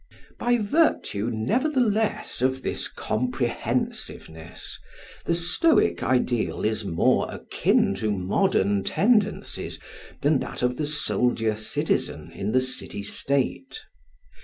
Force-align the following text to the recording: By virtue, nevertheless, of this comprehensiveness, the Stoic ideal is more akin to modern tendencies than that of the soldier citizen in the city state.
By 0.39 0.57
virtue, 0.57 1.29
nevertheless, 1.31 2.41
of 2.41 2.63
this 2.63 2.87
comprehensiveness, 2.87 4.79
the 5.25 5.35
Stoic 5.35 6.01
ideal 6.01 6.65
is 6.65 6.83
more 6.83 7.31
akin 7.31 7.93
to 7.97 8.09
modern 8.09 8.83
tendencies 8.83 9.79
than 10.21 10.39
that 10.39 10.63
of 10.63 10.77
the 10.77 10.87
soldier 10.87 11.55
citizen 11.55 12.31
in 12.31 12.51
the 12.51 12.61
city 12.61 13.03
state. 13.03 13.81